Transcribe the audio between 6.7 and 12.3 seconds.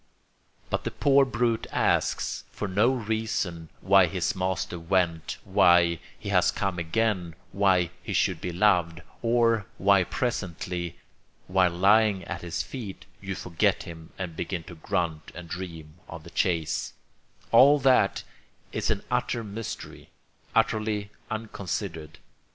again, why he should be loved, or why presently while lying